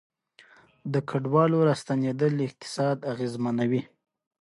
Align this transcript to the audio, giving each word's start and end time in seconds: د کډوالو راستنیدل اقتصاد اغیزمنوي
د 0.93 0.95
کډوالو 1.09 1.57
راستنیدل 1.69 2.33
اقتصاد 2.47 2.97
اغیزمنوي 3.13 3.81